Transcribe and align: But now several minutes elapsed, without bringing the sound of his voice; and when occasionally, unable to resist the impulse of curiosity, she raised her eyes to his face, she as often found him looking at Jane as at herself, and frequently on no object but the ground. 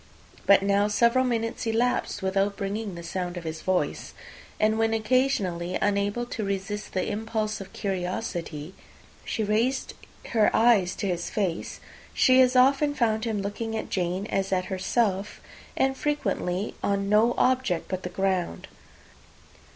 But 0.47 0.63
now 0.63 0.87
several 0.87 1.23
minutes 1.23 1.67
elapsed, 1.67 2.23
without 2.23 2.57
bringing 2.57 2.95
the 2.95 3.03
sound 3.03 3.37
of 3.37 3.43
his 3.43 3.61
voice; 3.61 4.15
and 4.59 4.79
when 4.79 4.95
occasionally, 4.95 5.77
unable 5.79 6.25
to 6.25 6.43
resist 6.43 6.93
the 6.93 7.07
impulse 7.07 7.61
of 7.61 7.71
curiosity, 7.71 8.73
she 9.23 9.43
raised 9.43 9.93
her 10.29 10.49
eyes 10.55 10.95
to 10.95 11.07
his 11.07 11.29
face, 11.29 11.79
she 12.15 12.41
as 12.41 12.55
often 12.55 12.95
found 12.95 13.25
him 13.25 13.43
looking 13.43 13.77
at 13.77 13.91
Jane 13.91 14.25
as 14.31 14.51
at 14.51 14.65
herself, 14.73 15.39
and 15.77 15.95
frequently 15.95 16.73
on 16.81 17.07
no 17.07 17.35
object 17.37 17.87
but 17.87 18.01
the 18.01 18.09
ground. 18.09 18.67